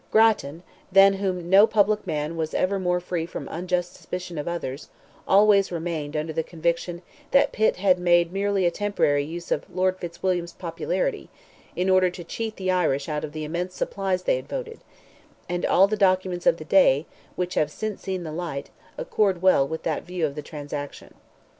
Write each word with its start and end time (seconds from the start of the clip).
Grattan, 0.09 0.63
than 0.91 1.13
whom 1.13 1.47
no 1.47 1.67
public 1.67 2.07
man 2.07 2.35
was 2.35 2.55
ever 2.55 2.79
more 2.79 2.99
free 2.99 3.27
from 3.27 3.47
unjust 3.51 3.93
suspicion 3.93 4.39
of 4.39 4.47
others, 4.47 4.89
always 5.27 5.71
remained 5.71 6.17
under 6.17 6.33
the 6.33 6.41
conviction 6.41 7.03
that 7.29 7.51
Pitt 7.51 7.75
had 7.75 7.99
made 7.99 8.33
merely 8.33 8.65
a 8.65 8.71
temporary 8.71 9.23
use 9.23 9.51
of 9.51 9.69
Lord 9.69 9.99
Fitzwilliam's 9.99 10.53
popularity, 10.53 11.29
in 11.75 11.87
order 11.87 12.09
to 12.09 12.23
cheat 12.23 12.55
the 12.55 12.71
Irish 12.71 13.07
out 13.09 13.23
of 13.23 13.31
the 13.31 13.43
immense 13.43 13.75
supplies 13.75 14.23
they 14.23 14.37
had 14.37 14.49
voted; 14.49 14.79
and 15.47 15.67
all 15.67 15.85
the 15.87 15.95
documents 15.95 16.47
of 16.47 16.57
the 16.57 16.65
day, 16.65 17.05
which 17.35 17.53
have 17.53 17.69
since 17.69 18.01
seen 18.01 18.23
the 18.23 18.31
light, 18.33 18.71
accord 18.97 19.43
well 19.43 19.67
with 19.67 19.83
that 19.83 20.01
view 20.01 20.25
of 20.25 20.33
the 20.33 20.41
transaction. 20.41 21.13